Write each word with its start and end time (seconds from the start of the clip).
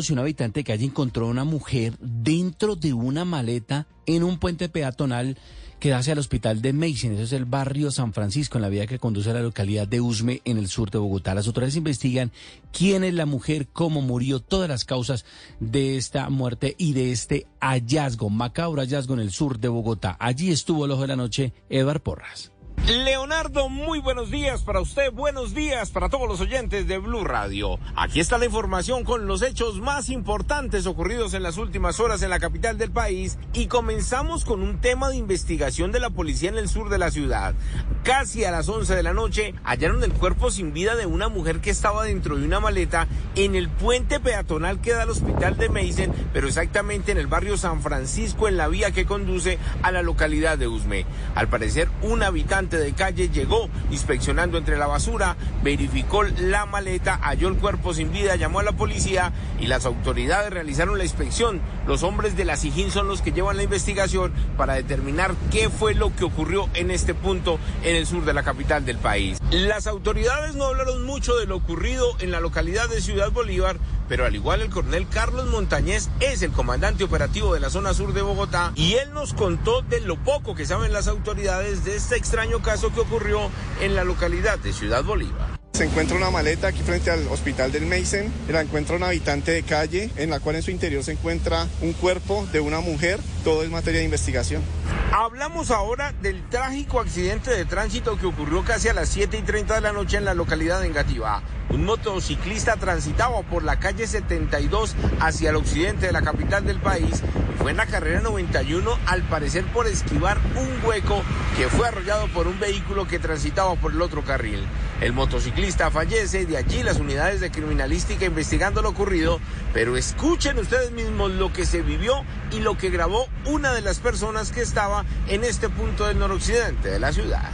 y 0.00 0.12
un 0.14 0.20
habitante 0.20 0.60
de 0.60 0.64
calle 0.64 0.86
encontró 0.86 1.28
una 1.28 1.44
mujer 1.44 1.98
dentro 2.00 2.76
de 2.76 2.94
una 2.94 3.26
maleta 3.26 3.86
en 4.06 4.22
un 4.22 4.38
puente 4.38 4.70
peatonal 4.70 5.36
que 5.78 5.90
da 5.90 5.98
hacia 5.98 6.14
el 6.14 6.18
hospital 6.18 6.62
de 6.62 6.72
Mason. 6.72 7.12
Eso 7.12 7.24
es 7.24 7.32
el 7.32 7.44
barrio 7.44 7.90
San 7.90 8.14
Francisco, 8.14 8.56
en 8.56 8.62
la 8.62 8.70
vía 8.70 8.86
que 8.86 8.98
conduce 8.98 9.30
a 9.30 9.34
la 9.34 9.42
localidad 9.42 9.86
de 9.86 10.00
Usme, 10.00 10.40
en 10.46 10.56
el 10.56 10.68
sur 10.68 10.90
de 10.90 10.96
Bogotá. 10.96 11.34
Las 11.34 11.46
autoridades 11.46 11.76
investigan 11.76 12.32
quién 12.72 13.04
es 13.04 13.12
la 13.12 13.26
mujer, 13.26 13.68
cómo 13.70 14.00
murió, 14.00 14.40
todas 14.40 14.68
las 14.68 14.86
causas 14.86 15.26
de 15.60 15.98
esta 15.98 16.30
muerte 16.30 16.74
y 16.78 16.94
de 16.94 17.12
este 17.12 17.46
hallazgo, 17.60 18.30
macabro 18.30 18.80
hallazgo 18.80 19.12
en 19.12 19.20
el 19.20 19.30
sur 19.30 19.58
de 19.58 19.68
Bogotá. 19.68 20.16
Allí 20.18 20.50
estuvo 20.50 20.86
el 20.86 20.92
ojo 20.92 21.02
de 21.02 21.08
la 21.08 21.16
noche, 21.16 21.52
Edward 21.68 22.00
Porras. 22.00 22.52
Leonardo, 22.88 23.68
muy 23.68 24.00
buenos 24.00 24.32
días 24.32 24.62
para 24.62 24.80
usted, 24.80 25.12
buenos 25.12 25.54
días 25.54 25.90
para 25.90 26.08
todos 26.08 26.26
los 26.26 26.40
oyentes 26.40 26.88
de 26.88 26.98
Blue 26.98 27.22
Radio. 27.22 27.78
Aquí 27.94 28.18
está 28.18 28.38
la 28.38 28.46
información 28.46 29.04
con 29.04 29.28
los 29.28 29.40
hechos 29.42 29.80
más 29.80 30.08
importantes 30.08 30.86
ocurridos 30.86 31.32
en 31.34 31.44
las 31.44 31.58
últimas 31.58 32.00
horas 32.00 32.22
en 32.22 32.30
la 32.30 32.40
capital 32.40 32.78
del 32.78 32.90
país 32.90 33.38
y 33.52 33.68
comenzamos 33.68 34.44
con 34.44 34.62
un 34.62 34.80
tema 34.80 35.10
de 35.10 35.16
investigación 35.16 35.92
de 35.92 36.00
la 36.00 36.10
policía 36.10 36.48
en 36.48 36.58
el 36.58 36.68
sur 36.68 36.88
de 36.88 36.98
la 36.98 37.12
ciudad. 37.12 37.54
Casi 38.02 38.44
a 38.44 38.50
las 38.50 38.68
11 38.68 38.96
de 38.96 39.02
la 39.04 39.12
noche 39.12 39.54
hallaron 39.62 40.02
el 40.02 40.12
cuerpo 40.12 40.50
sin 40.50 40.72
vida 40.72 40.96
de 40.96 41.06
una 41.06 41.28
mujer 41.28 41.60
que 41.60 41.70
estaba 41.70 42.02
dentro 42.02 42.36
de 42.36 42.44
una 42.44 42.58
maleta 42.58 43.06
en 43.36 43.54
el 43.54 43.68
puente 43.68 44.18
peatonal 44.18 44.80
que 44.80 44.92
da 44.92 45.02
al 45.02 45.10
hospital 45.10 45.56
de 45.56 45.68
Mason, 45.68 46.12
pero 46.32 46.48
exactamente 46.48 47.12
en 47.12 47.18
el 47.18 47.28
barrio 47.28 47.56
San 47.56 47.80
Francisco 47.80 48.48
en 48.48 48.56
la 48.56 48.66
vía 48.66 48.90
que 48.90 49.06
conduce 49.06 49.60
a 49.84 49.92
la 49.92 50.02
localidad 50.02 50.58
de 50.58 50.66
Usme. 50.66 51.06
Al 51.36 51.46
parecer 51.46 51.88
un 52.02 52.24
habitante 52.24 52.71
de 52.78 52.92
calle 52.92 53.28
llegó 53.28 53.68
inspeccionando 53.90 54.58
entre 54.58 54.76
la 54.76 54.86
basura, 54.86 55.36
verificó 55.62 56.22
la 56.22 56.66
maleta, 56.66 57.18
halló 57.22 57.48
el 57.48 57.56
cuerpo 57.56 57.94
sin 57.94 58.12
vida, 58.12 58.36
llamó 58.36 58.60
a 58.60 58.62
la 58.62 58.72
policía 58.72 59.32
y 59.60 59.66
las 59.66 59.86
autoridades 59.86 60.52
realizaron 60.52 60.98
la 60.98 61.04
inspección. 61.04 61.60
Los 61.86 62.02
hombres 62.02 62.36
de 62.36 62.44
la 62.44 62.56
SIGIN 62.56 62.90
son 62.90 63.08
los 63.08 63.22
que 63.22 63.32
llevan 63.32 63.56
la 63.56 63.62
investigación 63.62 64.32
para 64.56 64.74
determinar 64.74 65.34
qué 65.50 65.68
fue 65.68 65.94
lo 65.94 66.14
que 66.14 66.24
ocurrió 66.24 66.68
en 66.74 66.90
este 66.90 67.14
punto 67.14 67.58
en 67.82 67.96
el 67.96 68.06
sur 68.06 68.24
de 68.24 68.32
la 68.32 68.42
capital 68.42 68.84
del 68.84 68.98
país. 68.98 69.38
Las 69.50 69.86
autoridades 69.86 70.54
no 70.54 70.66
hablaron 70.66 71.04
mucho 71.04 71.36
de 71.36 71.46
lo 71.46 71.56
ocurrido 71.56 72.16
en 72.20 72.30
la 72.30 72.40
localidad 72.40 72.88
de 72.88 73.00
Ciudad 73.00 73.30
Bolívar, 73.30 73.76
pero 74.08 74.24
al 74.24 74.34
igual 74.34 74.62
el 74.62 74.70
coronel 74.70 75.06
Carlos 75.08 75.46
Montañez 75.46 76.08
es 76.20 76.42
el 76.42 76.52
comandante 76.52 77.04
operativo 77.04 77.54
de 77.54 77.60
la 77.60 77.70
zona 77.70 77.94
sur 77.94 78.12
de 78.12 78.22
Bogotá 78.22 78.72
y 78.74 78.94
él 78.94 79.12
nos 79.12 79.34
contó 79.34 79.82
de 79.82 80.00
lo 80.00 80.16
poco 80.16 80.54
que 80.54 80.66
saben 80.66 80.92
las 80.92 81.08
autoridades 81.08 81.84
de 81.84 81.96
este 81.96 82.16
extraño 82.16 82.61
caso 82.62 82.92
que 82.92 83.00
ocurrió 83.00 83.50
en 83.80 83.94
la 83.94 84.04
localidad 84.04 84.58
de 84.58 84.72
Ciudad 84.72 85.04
Bolívar. 85.04 85.51
Se 85.82 85.88
encuentra 85.88 86.16
una 86.16 86.30
maleta 86.30 86.68
aquí 86.68 86.80
frente 86.84 87.10
al 87.10 87.26
hospital 87.26 87.72
del 87.72 87.86
Mason. 87.86 88.32
La 88.48 88.60
encuentra 88.60 88.94
un 88.94 89.02
habitante 89.02 89.50
de 89.50 89.64
calle, 89.64 90.10
en 90.14 90.30
la 90.30 90.38
cual 90.38 90.54
en 90.54 90.62
su 90.62 90.70
interior 90.70 91.02
se 91.02 91.10
encuentra 91.10 91.66
un 91.80 91.92
cuerpo 91.92 92.46
de 92.52 92.60
una 92.60 92.78
mujer. 92.78 93.18
Todo 93.42 93.64
es 93.64 93.68
materia 93.68 93.98
de 93.98 94.04
investigación. 94.04 94.62
Hablamos 95.10 95.72
ahora 95.72 96.12
del 96.22 96.48
trágico 96.48 97.00
accidente 97.00 97.50
de 97.50 97.64
tránsito 97.64 98.16
que 98.16 98.26
ocurrió 98.26 98.64
casi 98.64 98.90
a 98.90 98.94
las 98.94 99.08
7 99.08 99.36
y 99.38 99.42
30 99.42 99.74
de 99.74 99.80
la 99.80 99.92
noche 99.92 100.18
en 100.18 100.24
la 100.24 100.34
localidad 100.34 100.80
de 100.80 100.86
Engativá. 100.86 101.42
Un 101.68 101.84
motociclista 101.84 102.76
transitaba 102.76 103.42
por 103.42 103.64
la 103.64 103.80
calle 103.80 104.06
72 104.06 104.94
hacia 105.18 105.50
el 105.50 105.56
occidente 105.56 106.06
de 106.06 106.12
la 106.12 106.22
capital 106.22 106.64
del 106.64 106.78
país 106.78 107.24
fue 107.62 107.70
en 107.70 107.76
la 107.76 107.86
carrera 107.86 108.20
91 108.20 108.98
al 109.06 109.22
parecer 109.22 109.64
por 109.66 109.86
esquivar 109.86 110.38
un 110.56 110.84
hueco 110.84 111.22
que 111.56 111.68
fue 111.68 111.86
arrollado 111.86 112.26
por 112.28 112.48
un 112.48 112.58
vehículo 112.58 113.06
que 113.06 113.20
transitaba 113.20 113.76
por 113.76 113.92
el 113.92 114.02
otro 114.02 114.24
carril. 114.24 114.64
El 115.02 115.12
motociclista 115.12 115.90
fallece, 115.90 116.46
de 116.46 116.56
allí 116.56 116.84
las 116.84 117.00
unidades 117.00 117.40
de 117.40 117.50
criminalística 117.50 118.24
investigando 118.24 118.82
lo 118.82 118.90
ocurrido, 118.90 119.40
pero 119.74 119.96
escuchen 119.96 120.60
ustedes 120.60 120.92
mismos 120.92 121.32
lo 121.32 121.52
que 121.52 121.66
se 121.66 121.82
vivió 121.82 122.24
y 122.52 122.60
lo 122.60 122.78
que 122.78 122.88
grabó 122.88 123.26
una 123.46 123.72
de 123.72 123.80
las 123.80 123.98
personas 123.98 124.52
que 124.52 124.60
estaba 124.60 125.04
en 125.26 125.42
este 125.42 125.68
punto 125.68 126.06
del 126.06 126.20
noroccidente 126.20 126.88
de 126.88 127.00
la 127.00 127.12
ciudad. 127.12 127.50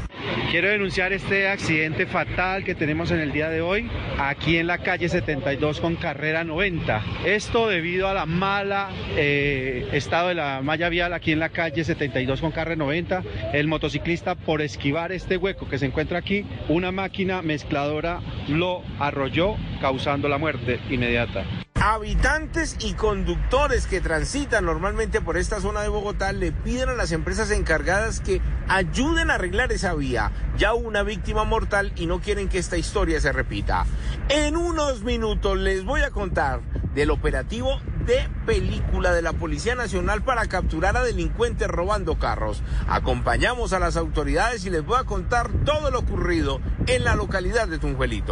Quiero 0.51 0.69
denunciar 0.69 1.13
este 1.13 1.49
accidente 1.49 2.07
fatal 2.07 2.65
que 2.65 2.75
tenemos 2.75 3.11
en 3.11 3.21
el 3.21 3.33
día 3.33 3.49
de 3.51 3.61
hoy, 3.61 3.89
aquí 4.19 4.57
en 4.57 4.67
la 4.67 4.79
calle 4.79 5.09
72 5.09 5.81
con 5.81 5.97
carrera 5.97 6.45
90. 6.45 7.03
Esto 7.25 7.69
debido 7.69 8.09
a 8.09 8.15
la 8.15 8.27
mala 8.27 8.91
eh, 9.17 9.87
estado 9.93 10.29
de 10.29 10.35
la 10.35 10.61
malla 10.63 10.89
vial 10.89 11.13
aquí 11.13 11.33
en 11.33 11.39
la 11.39 11.51
calle 11.51 11.85
72 11.85 12.41
con 12.41 12.51
carrera 12.51 12.77
90. 12.77 13.23
El 13.53 13.69
motociclista 13.69 14.35
por 14.35 14.63
esquivar 14.63 15.13
este 15.13 15.37
hueco 15.37 15.69
que 15.69 15.79
se 15.79 15.87
encuentra 15.87 16.19
aquí, 16.19 16.45
una 16.69 16.93
máquina 16.93 17.43
mezcladora 17.43 18.21
lo 18.49 18.83
arrolló 18.99 19.57
causando 19.81 20.29
la 20.29 20.39
muerte 20.39 20.81
inmediata. 20.91 21.45
Habitantes 21.81 22.77
y 22.81 22.95
conductores 22.95 23.87
que 23.87 24.01
transitan 24.01 24.65
normalmente 24.65 25.21
por 25.21 25.37
esta 25.37 25.61
zona 25.61 25.81
de 25.81 25.89
Bogotá 25.89 26.33
le 26.33 26.51
piden 26.51 26.89
a 26.89 26.95
las 26.95 27.13
empresas 27.13 27.53
encargadas 27.53 28.21
que 28.21 28.41
ayuden 28.67 29.31
a 29.31 29.35
arreglar 29.35 29.71
esa 29.71 29.95
vía. 29.95 30.33
Ya 30.57 30.75
una 30.75 31.05
víctima 31.05 31.45
mortal 31.45 31.93
y 31.95 32.07
no 32.07 32.21
quieren 32.21 32.49
que 32.49 32.59
esta 32.59 32.77
historia 32.77 33.21
se 33.21 33.31
repita. 33.31 33.87
En 34.29 34.57
unos 34.57 35.05
minutos 35.05 35.57
les 35.57 35.85
voy 35.85 36.01
a 36.01 36.11
contar 36.11 36.63
del 36.95 37.13
operativo 37.13 37.81
de 38.07 38.29
película 38.45 39.13
de 39.13 39.23
la 39.23 39.33
Policía 39.33 39.77
Nacional 39.77 40.23
para 40.23 40.47
capturar 40.47 40.97
a 40.97 41.05
delincuentes 41.05 41.69
robando 41.69 42.19
carros. 42.19 42.61
Acompañamos 42.89 43.73
a 43.73 43.79
las 43.79 43.97
autoridades 43.97 44.65
y 44.65 44.71
les 44.71 44.85
voy 44.85 44.99
a 44.99 45.05
contar 45.05 45.49
todo 45.65 45.93
lo 45.93 46.01
ocurrido 46.01 46.61
en 46.89 47.05
la 47.05 47.15
localidad 47.15 47.69
de 47.69 47.79
Tunjuelito. 47.79 48.27